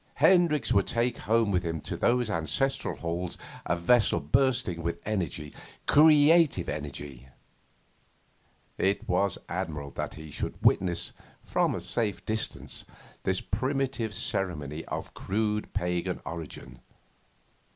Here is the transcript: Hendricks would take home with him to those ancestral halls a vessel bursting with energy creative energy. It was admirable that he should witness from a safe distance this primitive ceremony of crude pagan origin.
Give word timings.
Hendricks 0.15 0.73
would 0.73 0.87
take 0.87 1.19
home 1.29 1.51
with 1.51 1.61
him 1.61 1.79
to 1.81 1.95
those 1.95 2.27
ancestral 2.27 2.95
halls 2.95 3.37
a 3.67 3.75
vessel 3.75 4.19
bursting 4.19 4.81
with 4.81 4.99
energy 5.05 5.53
creative 5.85 6.67
energy. 6.67 7.27
It 8.79 9.07
was 9.07 9.37
admirable 9.47 9.91
that 9.91 10.15
he 10.15 10.31
should 10.31 10.55
witness 10.59 11.13
from 11.43 11.75
a 11.75 11.81
safe 11.81 12.25
distance 12.25 12.83
this 13.25 13.41
primitive 13.41 14.15
ceremony 14.15 14.83
of 14.85 15.13
crude 15.13 15.71
pagan 15.71 16.19
origin. 16.25 16.79